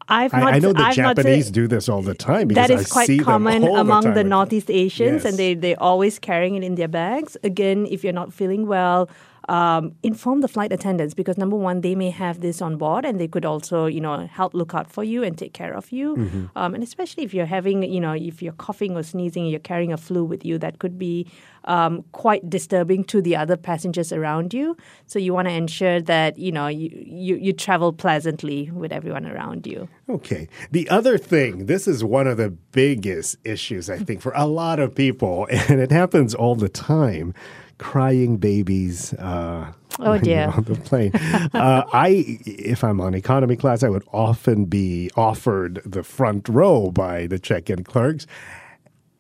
I've 0.10 0.34
not, 0.34 0.54
I 0.54 0.60
know 0.60 0.74
the 0.74 0.82
I've 0.82 0.96
Japanese 0.96 1.50
do 1.52 1.68
this 1.68 1.88
all 1.88 2.02
the 2.02 2.14
time 2.14 2.48
because 2.48 2.68
that 2.68 2.74
is 2.74 2.92
I 2.92 2.94
quite 2.94 3.22
common 3.22 3.64
among 3.64 4.04
the, 4.04 4.12
the. 4.12 4.24
Northeast 4.24 4.70
Asians, 4.70 5.24
Yes. 5.24 5.26
and 5.26 5.38
they 5.38 5.54
they're 5.54 5.82
always 5.82 6.20
carrying 6.20 6.56
it 6.56 6.64
in 6.64 6.76
their 6.76 6.88
bags. 6.88 7.38
Again, 7.44 7.88
if 7.90 8.04
you're 8.04 8.14
not 8.14 8.34
feeling 8.34 8.68
well, 8.68 9.10
um, 9.50 9.96
inform 10.04 10.42
the 10.42 10.48
flight 10.48 10.72
attendants 10.72 11.14
because 11.14 11.38
number 11.38 11.56
one, 11.56 11.82
they 11.82 11.96
may 11.96 12.10
have 12.10 12.42
this 12.42 12.62
on 12.62 12.78
board, 12.78 13.06
and 13.06 13.20
they 13.20 13.28
could 13.28 13.46
also 13.46 13.86
you 13.86 14.02
know 14.02 14.28
help 14.28 14.54
look 14.54 14.74
out 14.74 14.90
for 14.90 15.04
you 15.04 15.24
and 15.24 15.38
take 15.38 15.54
care 15.54 15.74
of 15.74 15.92
you. 15.92 16.16
Mm-hmm. 16.16 16.46
Um, 16.56 16.76
and 16.76 16.84
especially 16.84 17.24
if 17.24 17.34
you're 17.34 17.46
having 17.46 17.84
you 17.84 18.00
know 18.00 18.14
if 18.14 18.42
you're 18.42 18.54
coughing 18.54 18.96
or 18.96 19.04
sneezing, 19.04 19.46
you're 19.48 19.60
carrying 19.60 19.94
a 19.94 19.98
flu 19.98 20.24
with 20.24 20.46
you, 20.46 20.58
that 20.60 20.80
could 20.80 20.98
be 20.98 21.28
um, 21.66 22.04
quite 22.12 22.50
disturbing 22.50 23.04
to 23.06 23.22
the 23.22 23.36
other 23.36 23.58
passengers 23.58 24.12
around 24.12 24.54
you. 24.54 24.76
So 25.06 25.20
you 25.20 25.34
want 25.34 25.48
to 25.48 25.54
ensure 25.54 26.02
that 26.02 26.38
you 26.38 26.52
know 26.52 26.68
you, 26.68 26.90
you 27.06 27.36
you 27.36 27.54
travel 27.54 27.94
pleasantly 27.94 28.72
with 28.72 28.92
everyone 28.92 29.26
around 29.26 29.68
you. 29.68 29.88
Okay. 30.10 30.48
The 30.72 30.90
other 30.90 31.18
thing, 31.18 31.66
this 31.66 31.88
is 31.88 32.04
one 32.04 32.28
of 32.28 32.38
the 32.38 32.50
biggest 32.50 33.38
issues, 33.44 33.90
I 33.90 33.98
think, 33.98 34.22
for 34.22 34.34
a 34.36 34.46
lot 34.46 34.80
of 34.80 34.94
people, 34.96 35.48
and 35.52 35.80
it 35.80 35.92
happens 35.92 36.34
all 36.34 36.56
the 36.56 36.70
time. 36.70 37.34
Crying 37.77 38.38
babies 38.38 39.13
uh, 39.15 39.72
Oh, 40.00 40.18
dear. 40.18 40.51
on 40.56 40.63
the 40.63 40.75
plane. 40.75 41.12
uh, 41.15 41.84
I, 41.94 42.39
if 42.46 42.84
I'm 42.84 43.00
on 43.01 43.13
economy 43.13 43.56
class, 43.56 43.84
I 43.84 43.89
would 43.89 44.03
often 44.12 44.65
be 44.65 45.10
offered 45.15 45.82
the 45.86 46.03
front 46.03 46.50
row 46.50 46.92
by 46.92 47.27
the 47.27 47.38
check-in 47.39 47.84
clerks, 47.84 48.25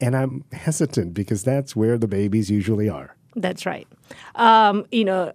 and 0.01 0.15
I'm 0.15 0.43
hesitant 0.51 1.13
because 1.13 1.43
that's 1.43 1.75
where 1.75 1.97
the 1.97 2.07
babies 2.07 2.49
usually 2.49 2.89
are. 2.89 3.15
That's 3.35 3.65
right. 3.65 3.87
Um, 4.35 4.85
you 4.91 5.05
know, 5.05 5.33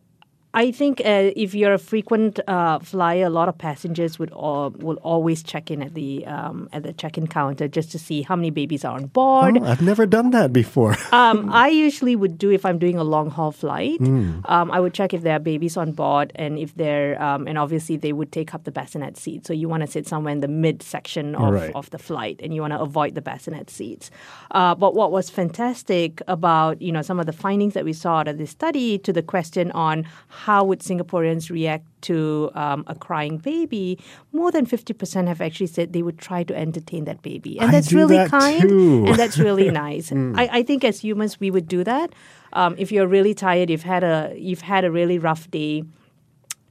I 0.54 0.70
think 0.72 1.00
uh, 1.04 1.30
if 1.36 1.54
you're 1.54 1.74
a 1.74 1.78
frequent 1.78 2.40
uh, 2.48 2.78
flyer, 2.78 3.26
a 3.26 3.30
lot 3.30 3.48
of 3.48 3.58
passengers 3.58 4.18
would 4.18 4.30
all, 4.32 4.70
will 4.70 4.96
always 5.02 5.42
check 5.42 5.70
in 5.70 5.82
at 5.82 5.94
the 5.94 6.24
um, 6.26 6.68
at 6.72 6.82
the 6.84 6.92
check-in 6.94 7.26
counter 7.26 7.68
just 7.68 7.92
to 7.92 7.98
see 7.98 8.22
how 8.22 8.34
many 8.34 8.50
babies 8.50 8.84
are 8.84 8.96
on 8.96 9.06
board. 9.06 9.58
Oh, 9.60 9.64
I've 9.64 9.82
never 9.82 10.06
done 10.06 10.30
that 10.30 10.52
before. 10.52 10.96
Um, 11.18 11.50
I 11.52 11.68
usually 11.68 12.14
would 12.16 12.38
do 12.38 12.50
if 12.50 12.64
I'm 12.64 12.78
doing 12.78 12.96
a 12.96 13.02
long 13.04 13.30
haul 13.30 13.50
flight. 13.50 13.98
Hmm. 13.98 14.40
Um, 14.44 14.70
I 14.70 14.78
would 14.78 14.94
check 14.94 15.12
if 15.14 15.22
there 15.22 15.34
are 15.36 15.40
babies 15.40 15.76
on 15.76 15.92
board, 15.92 16.32
and 16.36 16.58
if 16.58 16.74
they're 16.76 17.20
um, 17.22 17.46
and 17.48 17.58
obviously 17.58 17.96
they 17.96 18.12
would 18.12 18.30
take 18.30 18.54
up 18.54 18.64
the 18.64 18.70
bassinet 18.70 19.16
seat. 19.16 19.46
So 19.46 19.52
you 19.52 19.68
want 19.68 19.82
to 19.82 19.86
sit 19.86 20.06
somewhere 20.06 20.32
in 20.32 20.40
the 20.40 20.48
mid 20.48 20.82
section 20.82 21.34
of, 21.34 21.52
Right. 21.54 21.72
of 21.74 21.90
the 21.90 21.98
flight, 21.98 22.40
and 22.42 22.54
you 22.54 22.60
want 22.60 22.72
to 22.72 22.80
avoid 22.80 23.14
the 23.14 23.22
bassinet 23.22 23.68
seats. 23.70 24.10
Uh, 24.52 24.74
but 24.74 24.94
what 24.94 25.10
was 25.12 25.28
fantastic 25.30 26.22
about 26.28 26.80
you 26.80 26.92
know 26.92 27.02
some 27.02 27.18
of 27.20 27.26
the 27.26 27.32
findings 27.32 27.74
that 27.74 27.84
we 27.84 27.92
saw 27.92 28.18
out 28.20 28.28
of 28.28 28.38
this 28.38 28.50
study 28.50 28.98
to 28.98 29.12
the 29.12 29.22
question 29.22 29.70
on 29.72 30.06
how 30.48 30.64
would 30.64 30.80
Singaporeans 30.80 31.50
react 31.50 31.84
to 32.00 32.50
um, 32.54 32.82
a 32.86 32.94
crying 32.94 33.36
baby, 33.36 33.98
more 34.32 34.50
than 34.50 34.64
50% 34.64 35.26
have 35.26 35.42
actually 35.42 35.66
said 35.66 35.92
they 35.92 36.00
would 36.00 36.16
try 36.16 36.42
to 36.42 36.56
entertain 36.56 37.04
that 37.04 37.20
baby. 37.20 37.58
And 37.60 37.68
I 37.68 37.72
that's 37.72 37.92
really 37.92 38.16
that 38.16 38.30
kind 38.30 38.62
too. 38.62 39.04
and 39.08 39.16
that's 39.16 39.36
really 39.36 39.70
nice. 39.86 40.10
I, 40.10 40.48
I 40.50 40.62
think 40.62 40.84
as 40.84 41.00
humans 41.00 41.38
we 41.38 41.50
would 41.50 41.68
do 41.68 41.84
that. 41.84 42.14
Um, 42.54 42.74
if 42.78 42.90
you're 42.90 43.06
really 43.06 43.34
tired, 43.34 43.68
you've 43.68 43.82
had 43.94 44.02
a 44.02 44.32
you've 44.38 44.62
had 44.62 44.86
a 44.86 44.90
really 44.90 45.18
rough 45.18 45.50
day, 45.50 45.84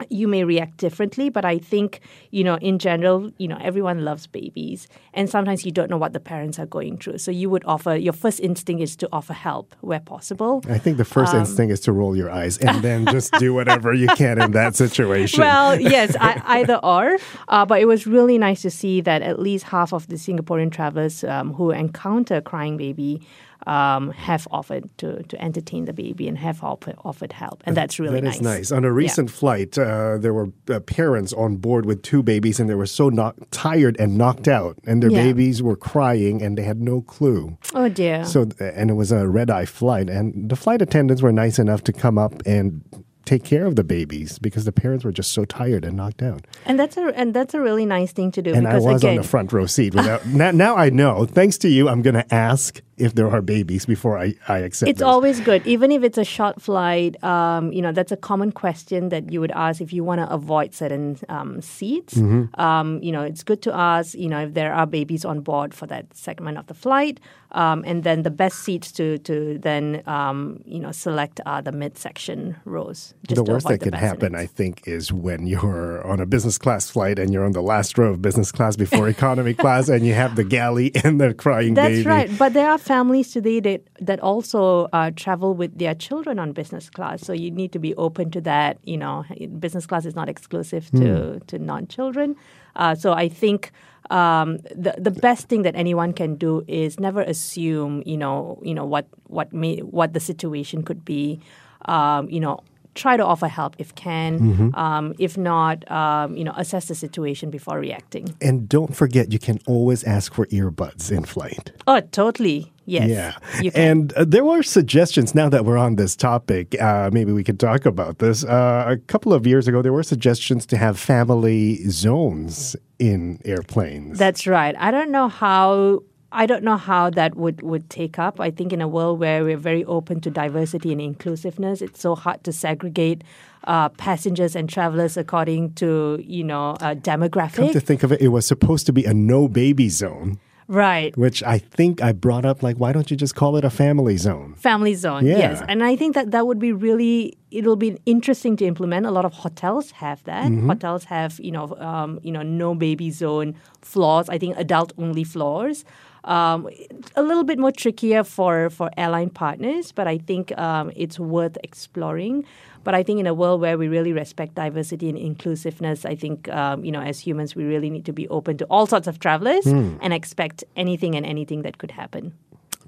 you 0.09 0.27
may 0.27 0.43
react 0.43 0.77
differently. 0.77 1.29
But 1.29 1.45
I 1.45 1.57
think 1.57 2.01
you 2.31 2.43
know 2.43 2.55
in 2.55 2.79
general, 2.79 3.31
you 3.37 3.47
know 3.47 3.57
everyone 3.61 4.03
loves 4.05 4.27
babies, 4.27 4.87
and 5.13 5.29
sometimes 5.29 5.65
you 5.65 5.71
don't 5.71 5.89
know 5.89 5.97
what 5.97 6.13
the 6.13 6.19
parents 6.19 6.59
are 6.59 6.65
going 6.65 6.97
through. 6.97 7.19
So 7.19 7.31
you 7.31 7.49
would 7.49 7.63
offer 7.65 7.95
your 7.95 8.13
first 8.13 8.39
instinct 8.39 8.81
is 8.81 8.95
to 8.97 9.09
offer 9.11 9.33
help 9.33 9.75
where 9.81 9.99
possible. 9.99 10.63
I 10.69 10.77
think 10.77 10.97
the 10.97 11.05
first 11.05 11.33
Um, 11.33 11.41
instinct 11.41 11.71
is 11.73 11.79
to 11.81 11.91
roll 11.91 12.15
your 12.15 12.29
eyes 12.31 12.57
and 12.57 12.81
then 12.81 13.05
just 13.07 13.33
do 13.33 13.53
whatever 13.53 13.93
you 13.93 14.07
can 14.15 14.41
in 14.41 14.51
that 14.51 14.75
situation. 14.75 15.41
Well, 15.41 15.79
yes, 15.95 16.15
I, 16.19 16.41
either 16.59 16.79
or. 16.83 17.17
Uh, 17.47 17.65
but 17.65 17.81
it 17.81 17.85
was 17.85 18.05
really 18.07 18.37
nice 18.37 18.61
to 18.61 18.69
see 18.69 19.01
that 19.01 19.21
at 19.21 19.39
least 19.39 19.65
half 19.65 19.93
of 19.93 20.07
the 20.07 20.15
Singaporean 20.15 20.71
travelers 20.71 21.23
um, 21.23 21.53
who 21.53 21.71
encounter 21.71 22.35
a 22.37 22.41
crying 22.41 22.77
baby 22.77 23.21
um, 23.67 24.11
have 24.11 24.47
offered 24.49 24.89
to, 24.97 25.21
to 25.23 25.41
entertain 25.43 25.85
the 25.85 25.93
baby 25.93 26.27
and 26.27 26.37
have 26.37 26.63
offered, 26.63 27.33
help. 27.33 27.61
And 27.65 27.75
that's 27.75 27.99
really 27.99 28.21
That 28.21 28.27
is 28.35 28.41
nice. 28.41 28.57
nice. 28.57 28.71
On 28.71 28.85
a 28.85 28.91
recent 28.91 29.29
flight, 29.29 29.77
uh, 29.77 30.17
there 30.17 30.33
were 30.33 30.47
uh, 30.69 30.79
parents 30.79 31.33
on 31.33 31.57
board 31.57 31.85
with 31.85 32.01
two 32.01 32.23
babies, 32.23 32.59
and 32.59 32.69
they 32.69 32.75
were 32.75 32.85
so 32.85 33.09
knock- 33.09 33.35
tired 33.51 33.95
and 33.99 34.17
knocked 34.17 34.47
out, 34.47 34.77
and 34.87 35.03
their 35.03 35.11
Yeah. 35.11 35.23
babies 35.23 35.61
were 35.61 35.75
crying, 35.75 36.41
and 36.41 36.57
they 36.57 36.63
had 36.63 36.81
no 36.81 37.01
clue. 37.01 37.57
Oh, 37.75 37.89
dear. 37.89 38.23
So, 38.23 38.47
and 38.59 38.89
it 38.89 38.93
was 38.95 39.11
a 39.11 39.27
red 39.27 39.49
eye 39.49 39.65
flight, 39.65 40.09
and 40.09 40.49
the 40.49 40.55
flight 40.55 40.81
attendants 40.81 41.21
were 41.21 41.33
nice 41.33 41.59
enough 41.59 41.83
to 41.83 41.93
come 41.93 42.17
up 42.17 42.41
and 42.45 42.81
take 43.25 43.43
care 43.43 43.65
of 43.65 43.75
the 43.75 43.83
babies 43.83 44.39
because 44.39 44.63
the 44.63 44.71
parents 44.71 45.03
were 45.03 45.11
just 45.11 45.33
so 45.33 45.43
tired 45.43 45.83
and 45.83 45.97
knocked 45.97 46.21
out. 46.23 46.47
and 46.65 46.79
that's 46.79 46.95
a 46.95 47.07
and 47.19 47.33
that's 47.33 47.53
a 47.53 47.59
really 47.59 47.85
nice 47.85 48.13
thing 48.13 48.31
to 48.31 48.41
do 48.41 48.53
And 48.53 48.65
I 48.65 48.79
was 48.79 49.03
again, 49.03 49.17
on 49.17 49.21
the 49.23 49.27
front 49.27 49.51
row 49.51 49.65
seat. 49.65 49.93
Without 49.99 50.25
now, 50.25 50.51
now 50.51 50.77
I 50.77 50.89
know. 50.89 51.25
Thanks 51.25 51.57
to 51.57 51.67
you, 51.67 51.89
I'm 51.89 52.01
going 52.01 52.13
to 52.15 52.33
ask 52.33 52.81
if 52.97 53.13
there 53.13 53.29
are 53.29 53.41
babies 53.41 53.85
before 53.85 54.17
I, 54.17 54.35
I 54.47 54.59
accept. 54.59 54.89
It's 54.89 54.99
those. 54.99 55.07
always 55.07 55.39
good, 55.39 55.65
even 55.67 55.91
if 55.91 56.03
it's 56.03 56.17
a 56.17 56.23
short 56.23 56.61
flight. 56.61 57.21
Um, 57.23 57.71
you 57.71 57.81
know, 57.81 57.91
that's 57.91 58.11
a 58.11 58.17
common 58.17 58.51
question 58.51 59.09
that 59.09 59.31
you 59.31 59.39
would 59.39 59.51
ask 59.51 59.81
if 59.81 59.93
you 59.93 60.03
want 60.03 60.19
to 60.19 60.31
avoid 60.33 60.73
certain 60.73 61.17
um, 61.29 61.61
seats. 61.61 62.15
Mm-hmm. 62.15 62.59
Um, 62.59 63.01
you 63.03 63.11
know, 63.11 63.21
it's 63.21 63.43
good 63.43 63.61
to 63.63 63.73
ask. 63.73 64.15
You 64.15 64.29
know, 64.29 64.43
if 64.43 64.53
there 64.53 64.73
are 64.73 64.87
babies 64.87 65.25
on 65.25 65.41
board 65.41 65.73
for 65.73 65.85
that 65.87 66.15
segment 66.15 66.57
of 66.57 66.67
the 66.67 66.73
flight, 66.73 67.19
um, 67.51 67.83
and 67.85 68.03
then 68.03 68.23
the 68.23 68.31
best 68.31 68.59
seats 68.59 68.91
to 68.93 69.17
to 69.19 69.57
then 69.59 70.03
um, 70.07 70.61
you 70.65 70.79
know 70.79 70.91
select 70.91 71.39
are 71.45 71.61
the 71.61 71.71
midsection 71.71 72.57
rows. 72.65 73.13
Just 73.27 73.43
the 73.43 73.43
worst 73.43 73.67
that 73.67 73.79
the 73.79 73.91
can 73.91 73.93
happen. 73.93 74.35
I 74.35 74.45
think, 74.47 74.87
is 74.87 75.13
when 75.13 75.47
you're 75.47 76.05
on 76.05 76.19
a 76.19 76.25
business 76.25 76.57
class 76.57 76.89
flight 76.89 77.19
and 77.19 77.31
you're 77.31 77.45
on 77.45 77.53
the 77.53 77.61
last 77.61 77.97
row 77.97 78.11
of 78.11 78.21
business 78.21 78.51
class 78.51 78.75
before 78.75 79.07
economy 79.17 79.53
class, 79.53 79.87
and 79.87 80.05
you 80.05 80.13
have 80.13 80.35
the 80.35 80.43
galley 80.43 80.91
and 81.03 81.21
the 81.21 81.33
crying 81.33 81.73
That's 81.75 81.89
baby. 81.89 82.09
right. 82.09 82.37
But 82.37 82.53
there 82.53 82.69
are 82.69 82.77
families 82.87 83.31
today 83.31 83.59
that, 83.59 83.81
that 83.99 84.19
also 84.21 84.87
uh, 84.93 85.11
travel 85.15 85.53
with 85.53 85.77
their 85.77 85.93
children 85.93 86.39
on 86.39 86.53
business 86.53 86.89
class. 86.89 87.21
So 87.21 87.33
you 87.33 87.51
need 87.51 87.71
to 87.73 87.79
be 87.79 87.93
open 87.95 88.31
to 88.31 88.41
that. 88.41 88.77
You 88.83 88.97
know, 88.97 89.25
business 89.59 89.85
class 89.85 90.05
is 90.05 90.15
not 90.15 90.29
exclusive 90.29 90.89
to, 90.91 91.39
to 91.47 91.59
non 91.59 91.87
children. 91.87 92.35
Uh, 92.75 92.95
so 92.95 93.13
I 93.13 93.27
think 93.27 93.71
um, 94.09 94.57
the 94.75 94.95
the 94.97 95.11
best 95.11 95.49
thing 95.49 95.63
that 95.63 95.75
anyone 95.75 96.13
can 96.13 96.35
do 96.35 96.63
is 96.67 96.99
never 96.99 97.21
assume. 97.21 98.03
You 98.05 98.17
know, 98.17 98.59
you 98.63 98.73
know 98.73 98.85
what 98.85 99.05
what 99.27 99.51
may 99.51 99.79
what 99.79 100.13
the 100.13 100.19
situation 100.19 100.83
could 100.83 101.03
be. 101.03 101.39
Um, 101.85 102.29
you 102.29 102.39
know. 102.39 102.59
Try 102.97 103.15
to 103.15 103.23
offer 103.23 103.47
help 103.47 103.75
if 103.77 103.93
can. 103.93 104.73
Um, 104.73 105.13
if 105.19 105.37
not, 105.37 105.85
um, 105.91 106.35
you 106.35 106.43
know, 106.43 106.53
assess 106.57 106.87
the 106.87 106.95
situation 106.95 107.51
before 107.51 107.77
reacting. 107.77 108.33
And 108.41 108.67
don't 108.67 108.95
forget, 108.95 109.31
you 109.31 109.37
can 109.37 109.59
always 109.67 110.03
ask 110.03 110.33
for 110.33 110.47
earbuds 110.47 111.11
in 111.11 111.23
flight. 111.23 111.73
Oh, 111.85 111.99
totally. 111.99 112.73
Yes. 112.87 113.35
Yeah. 113.61 113.71
And 113.75 114.13
uh, 114.13 114.23
there 114.25 114.45
were 114.45 114.63
suggestions 114.63 115.35
now 115.35 115.49
that 115.49 115.65
we're 115.65 115.77
on 115.77 115.97
this 115.97 116.15
topic. 116.15 116.79
Uh, 116.81 117.09
maybe 117.11 117.33
we 117.33 117.43
could 117.43 117.59
talk 117.59 117.85
about 117.85 118.19
this. 118.19 118.45
Uh, 118.45 118.85
a 118.87 118.97
couple 118.97 119.33
of 119.33 119.45
years 119.45 119.67
ago, 119.67 119.81
there 119.81 119.91
were 119.91 120.03
suggestions 120.03 120.65
to 120.67 120.77
have 120.77 120.97
family 120.97 121.83
zones 121.89 122.77
in 122.97 123.41
airplanes. 123.43 124.17
That's 124.17 124.47
right. 124.47 124.73
I 124.79 124.91
don't 124.91 125.11
know 125.11 125.27
how 125.27 126.03
I 126.31 126.45
don't 126.45 126.63
know 126.63 126.77
how 126.77 127.09
that 127.11 127.35
would, 127.35 127.61
would 127.61 127.89
take 127.89 128.19
up. 128.19 128.39
I 128.39 128.51
think 128.51 128.73
in 128.73 128.81
a 128.81 128.87
world 128.87 129.19
where 129.19 129.43
we're 129.43 129.57
very 129.57 129.85
open 129.85 130.19
to 130.21 130.29
diversity 130.29 130.91
and 130.91 130.99
inclusiveness, 130.99 131.81
it's 131.81 132.01
so 132.01 132.15
hard 132.15 132.43
to 132.43 132.51
segregate 132.51 133.23
uh, 133.63 133.89
passengers 133.89 134.55
and 134.55 134.69
travelers 134.69 135.17
according 135.17 135.73
to 135.75 136.21
you 136.23 136.43
know 136.43 136.71
uh, 136.81 136.95
Come 136.95 137.01
demographic. 137.01 137.71
to 137.71 137.79
think 137.79 138.03
of 138.03 138.11
it, 138.11 138.21
it 138.21 138.29
was 138.29 138.45
supposed 138.45 138.85
to 138.87 138.93
be 138.93 139.05
a 139.05 139.13
no 139.13 139.47
baby 139.47 139.89
zone, 139.89 140.39
right. 140.67 141.15
which 141.17 141.43
I 141.43 141.57
think 141.59 142.01
I 142.01 142.11
brought 142.11 142.45
up 142.45 142.63
like, 142.63 142.77
why 142.77 142.91
don't 142.93 143.09
you 143.09 143.17
just 143.17 143.35
call 143.35 143.57
it 143.57 143.65
a 143.65 143.69
family 143.69 144.17
zone? 144.17 144.55
Family 144.55 144.93
zone, 144.95 145.25
yes. 145.25 145.61
And 145.67 145.83
I 145.83 145.95
think 145.95 146.15
that 146.15 146.31
that 146.31 146.47
would 146.47 146.59
be 146.59 146.71
really, 146.71 147.37
it'll 147.51 147.75
be 147.75 147.97
interesting 148.05 148.55
to 148.57 148.65
implement. 148.65 149.05
A 149.05 149.11
lot 149.11 149.25
of 149.25 149.33
hotels 149.33 149.91
have 149.91 150.23
that. 150.25 150.51
Mm-hmm. 150.51 150.67
Hotels 150.67 151.05
have, 151.05 151.39
you 151.39 151.51
know, 151.51 151.75
um, 151.77 152.19
you 152.23 152.31
know, 152.31 152.43
no 152.43 152.75
baby 152.75 153.11
zone 153.11 153.55
floors. 153.81 154.29
I 154.29 154.37
think 154.37 154.57
adult 154.57 154.93
only 154.97 155.23
floors. 155.23 155.85
Um, 156.23 156.67
a 157.15 157.21
little 157.21 157.43
bit 157.43 157.57
more 157.57 157.71
trickier 157.71 158.23
for, 158.23 158.69
for 158.69 158.89
airline 158.97 159.29
partners, 159.29 159.91
but 159.91 160.07
I 160.07 160.17
think 160.17 160.57
um, 160.57 160.91
it's 160.95 161.19
worth 161.19 161.57
exploring. 161.63 162.43
But 162.83 162.95
I 162.95 163.03
think 163.03 163.19
in 163.19 163.27
a 163.27 163.33
world 163.33 163.61
where 163.61 163.77
we 163.77 163.87
really 163.87 164.13
respect 164.13 164.55
diversity 164.55 165.09
and 165.09 165.17
inclusiveness, 165.17 166.05
I 166.05 166.15
think 166.15 166.49
um, 166.49 166.83
you 166.85 166.91
know 166.91 167.01
as 167.01 167.19
humans 167.19 167.55
we 167.55 167.63
really 167.65 167.89
need 167.89 168.05
to 168.05 168.13
be 168.13 168.27
open 168.29 168.57
to 168.57 168.65
all 168.65 168.85
sorts 168.87 169.07
of 169.07 169.19
travelers 169.19 169.65
Hmm. 169.65 169.97
and 170.01 170.13
expect 170.13 170.63
anything 170.75 171.15
and 171.15 171.25
anything 171.25 171.61
that 171.63 171.77
could 171.77 171.91
happen. 171.91 172.33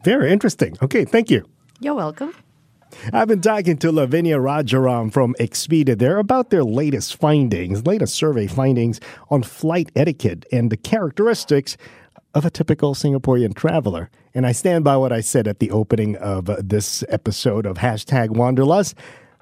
Very 0.03 0.31
interesting. 0.31 0.77
Okay, 0.81 1.05
thank 1.05 1.29
you. 1.29 1.43
You're 1.81 1.95
welcome. 1.95 2.33
I've 3.13 3.27
been 3.27 3.41
talking 3.41 3.77
to 3.77 3.91
Lavinia 3.91 4.37
Rajaram 4.37 5.13
from 5.13 5.35
Expedia 5.39 5.97
there 5.97 6.17
about 6.17 6.49
their 6.49 6.63
latest 6.63 7.17
findings, 7.17 7.85
latest 7.85 8.15
survey 8.15 8.47
findings 8.47 8.99
on 9.29 9.43
flight 9.43 9.91
etiquette 9.95 10.45
and 10.51 10.71
the 10.71 10.77
characteristics 10.77 11.77
of 12.33 12.45
a 12.45 12.49
typical 12.49 12.93
Singaporean 12.93 13.55
traveler. 13.55 14.09
And 14.33 14.45
I 14.45 14.51
stand 14.51 14.83
by 14.83 14.97
what 14.97 15.11
I 15.11 15.21
said 15.21 15.47
at 15.47 15.59
the 15.59 15.71
opening 15.71 16.15
of 16.17 16.45
this 16.67 17.03
episode 17.09 17.65
of 17.65 17.77
hashtag 17.77 18.29
Wanderlust. 18.29 18.95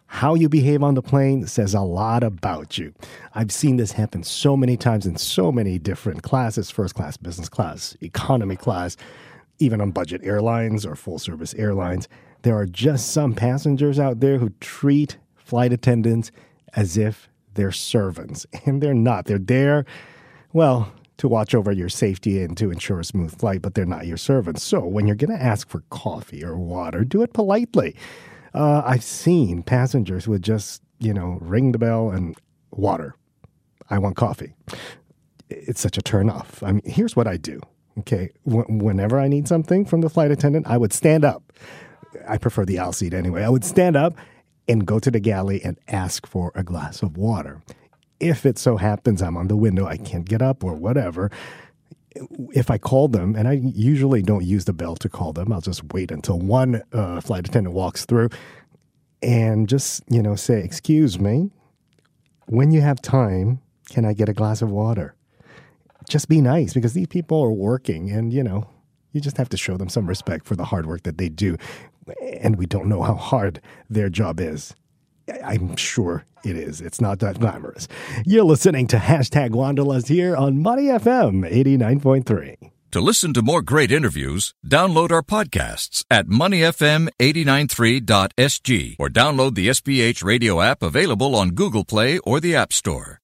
How 0.10 0.36
you 0.36 0.48
behave 0.48 0.84
on 0.84 0.94
the 0.94 1.02
plane 1.02 1.46
says 1.48 1.74
a 1.74 1.82
lot 1.82 2.24
about 2.24 2.78
you. 2.78 2.94
I've 3.36 3.52
seen 3.52 3.76
this 3.76 3.92
happen 3.92 4.24
so 4.24 4.56
many 4.56 4.78
times 4.78 5.06
in 5.06 5.18
so 5.18 5.52
many 5.52 5.78
different 5.78 6.24
classes 6.24 6.72
first 6.72 6.96
class, 6.96 7.18
business 7.18 7.50
class, 7.50 7.98
economy 8.00 8.56
class, 8.56 8.96
even 9.60 9.82
on 9.82 9.92
budget 9.92 10.22
airlines 10.24 10.86
or 10.86 10.96
full 10.96 11.20
service 11.20 11.54
airlines. 11.56 12.08
There 12.44 12.56
are 12.56 12.66
just 12.66 13.12
some 13.12 13.34
passengers 13.34 14.00
out 14.00 14.22
there 14.22 14.38
who 14.38 14.52
treat 14.62 15.18
flight 15.36 15.74
attendants 15.74 16.32
as 16.74 16.98
if 16.98 17.28
they're 17.56 17.74
servants, 17.74 18.46
and 18.66 18.82
they're 18.82 18.94
not. 18.94 19.26
They're 19.26 19.38
there, 19.38 19.86
well, 20.54 20.94
to 21.18 21.28
watch 21.28 21.56
over 21.56 21.72
your 21.72 21.90
safety 21.90 22.42
and 22.42 22.56
to 22.58 22.72
ensure 22.72 23.00
a 23.00 23.06
smooth 23.06 23.38
flight, 23.38 23.62
but 23.62 23.74
they're 23.74 23.86
not 23.86 24.06
your 24.06 24.18
servants. 24.18 24.64
So 24.64 24.82
when 24.86 25.08
you're 25.08 25.16
going 25.16 25.36
to 25.36 25.44
ask 25.44 25.68
for 25.68 25.84
coffee 25.90 26.44
or 26.44 26.58
water, 26.58 27.04
do 27.04 27.22
it 27.22 27.34
politely. 27.34 27.96
Uh, 28.54 28.82
I've 28.86 29.04
seen 29.04 29.64
passengers 29.64 30.28
would 30.28 30.44
just, 30.44 30.82
you 31.00 31.14
know, 31.14 31.38
ring 31.42 31.72
the 31.72 31.80
bell 31.80 32.10
and 32.10 32.36
water. 32.72 33.16
I 33.90 33.98
want 34.00 34.16
coffee. 34.16 34.54
It's 35.50 35.82
such 35.82 35.98
a 35.98 36.02
turn 36.02 36.30
off. 36.30 36.62
I 36.62 36.72
mean, 36.74 36.82
here's 36.86 37.16
what 37.16 37.28
I 37.28 37.38
do. 37.38 37.62
Okay. 38.00 38.32
Wh- 38.44 38.70
whenever 38.70 39.20
I 39.20 39.28
need 39.28 39.48
something 39.48 39.86
from 39.86 40.02
the 40.02 40.10
flight 40.10 40.32
attendant, 40.32 40.68
I 40.68 40.78
would 40.78 40.94
stand 40.94 41.26
up. 41.26 41.54
I 42.28 42.38
prefer 42.38 42.66
the 42.66 42.80
aisle 42.80 42.94
seat 42.94 43.14
anyway. 43.14 43.44
I 43.44 43.50
would 43.50 43.64
stand 43.64 43.96
up 43.96 44.16
and 44.68 44.86
go 44.86 45.00
to 45.00 45.10
the 45.10 45.20
galley 45.20 45.64
and 45.64 45.78
ask 45.88 46.28
for 46.28 46.52
a 46.54 46.64
glass 46.64 47.02
of 47.02 47.18
water. 47.18 47.62
If 48.20 48.46
it 48.46 48.58
so 48.58 48.78
happens 48.78 49.22
I'm 49.22 49.38
on 49.38 49.48
the 49.48 49.58
window, 49.58 49.86
I 49.86 49.98
can't 49.98 50.28
get 50.28 50.42
up 50.42 50.64
or 50.64 50.74
whatever, 50.74 51.30
if 52.52 52.72
I 52.72 52.78
call 52.78 53.08
them, 53.08 53.36
and 53.36 53.48
I 53.48 53.54
usually 53.54 54.22
don't 54.22 54.44
use 54.44 54.66
the 54.66 54.74
bell 54.74 54.96
to 54.98 55.10
call 55.10 55.34
them, 55.34 55.52
I'll 55.52 55.62
just 55.62 55.84
wait 55.94 56.12
until 56.12 56.40
one 56.40 56.82
uh, 56.92 57.22
flight 57.22 57.48
attendant 57.48 57.76
walks 57.76 58.06
through 58.06 58.30
and 59.22 59.68
just, 59.68 60.04
you 60.10 60.22
know, 60.22 60.36
say, 60.36 60.62
Excuse 60.64 61.20
me, 61.20 61.50
when 62.48 62.72
you 62.72 62.82
have 62.82 63.02
time, 63.02 63.62
can 63.90 64.06
I 64.06 64.14
get 64.14 64.30
a 64.30 64.34
glass 64.34 64.62
of 64.62 64.70
water? 64.70 65.16
Just 66.10 66.30
be 66.30 66.42
nice 66.42 66.74
because 66.74 66.94
these 66.94 67.08
people 67.08 67.42
are 67.42 67.52
working 67.52 68.10
and, 68.10 68.32
you 68.32 68.44
know, 68.44 68.70
you 69.12 69.22
just 69.22 69.38
have 69.38 69.50
to 69.50 69.58
show 69.58 69.78
them 69.78 69.90
some 69.90 70.08
respect 70.08 70.46
for 70.46 70.56
the 70.56 70.66
hard 70.66 70.86
work 70.86 71.04
that 71.04 71.18
they 71.18 71.30
do. 71.30 71.58
And 72.40 72.56
we 72.56 72.66
don't 72.66 72.88
know 72.88 73.02
how 73.04 73.16
hard 73.16 73.62
their 73.90 74.10
job 74.10 74.40
is. 74.40 74.74
I'm 75.44 75.76
sure 75.76 76.24
it 76.44 76.56
is. 76.56 76.82
It's 76.82 77.02
not 77.02 77.20
that 77.20 77.40
glamorous. 77.40 77.88
You're 78.26 78.46
listening 78.46 78.88
to 78.88 78.98
hashtag 78.98 79.52
Wanderlust 79.52 80.08
here 80.08 80.36
on 80.36 80.60
Money 80.62 80.86
FM 80.86 81.48
89.3. 81.52 82.72
To 82.92 83.02
listen 83.02 83.34
to 83.34 83.42
more 83.42 83.62
great 83.62 83.92
interviews, 83.92 84.54
download 84.66 85.12
our 85.12 85.22
podcasts 85.22 86.06
at 86.10 86.28
moneyfm893.sg 86.28 88.96
or 88.98 89.10
download 89.10 89.56
the 89.56 89.68
SPH 89.68 90.24
radio 90.24 90.62
app 90.62 90.82
available 90.82 91.36
on 91.36 91.50
Google 91.50 91.84
Play 91.84 92.18
or 92.20 92.40
the 92.40 92.56
App 92.56 92.72
Store. 92.72 93.20